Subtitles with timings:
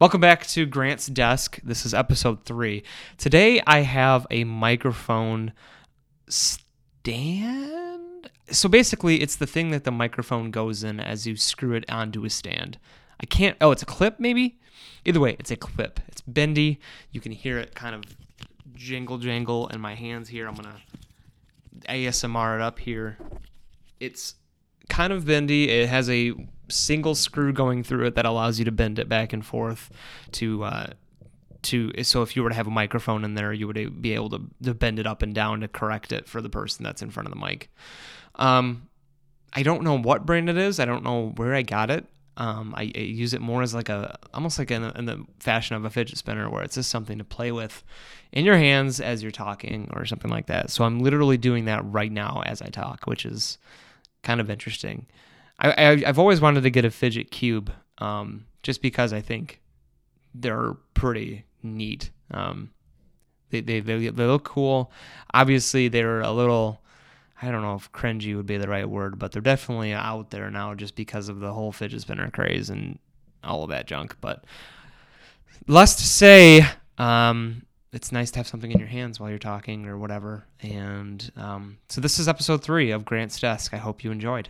[0.00, 1.58] Welcome back to Grant's Desk.
[1.64, 2.84] This is episode three.
[3.16, 5.52] Today I have a microphone
[6.28, 8.30] stand.
[8.48, 12.24] So basically, it's the thing that the microphone goes in as you screw it onto
[12.24, 12.78] a stand.
[13.20, 13.56] I can't.
[13.60, 14.60] Oh, it's a clip, maybe?
[15.04, 15.98] Either way, it's a clip.
[16.06, 16.78] It's bendy.
[17.10, 18.04] You can hear it kind of
[18.76, 20.46] jingle jangle in my hands here.
[20.46, 23.18] I'm going to ASMR it up here.
[23.98, 24.36] It's
[24.88, 25.68] kind of bendy.
[25.68, 26.34] It has a
[26.68, 29.90] single screw going through it that allows you to bend it back and forth
[30.32, 30.86] to uh,
[31.62, 34.30] to so if you were to have a microphone in there, you would be able
[34.30, 37.10] to, to bend it up and down to correct it for the person that's in
[37.10, 37.70] front of the mic.
[38.36, 38.88] Um,
[39.52, 40.78] I don't know what brand it is.
[40.78, 42.06] I don't know where I got it.
[42.36, 45.74] Um, I, I, use it more as like a almost like in, in, the fashion
[45.74, 47.82] of a fidget spinner, where it's just something to play with
[48.30, 50.70] in your hands as you're talking or something like that.
[50.70, 53.58] So I'm literally doing that right now as I talk, which is
[54.22, 55.06] kind of interesting.
[55.58, 59.60] I, I have always wanted to get a fidget cube, um, just because I think
[60.34, 62.10] they're pretty neat.
[62.30, 62.70] Um,
[63.50, 64.92] they, they they they look cool.
[65.34, 66.80] Obviously, they're a little.
[67.40, 70.50] I don't know if cringy would be the right word, but they're definitely out there
[70.50, 72.98] now just because of the whole fidget spinner craze and
[73.44, 74.16] all of that junk.
[74.20, 74.44] But
[75.68, 76.66] less to say,
[76.98, 80.46] um, it's nice to have something in your hands while you're talking or whatever.
[80.60, 83.72] And um, so this is episode three of Grant's Desk.
[83.72, 84.48] I hope you enjoyed.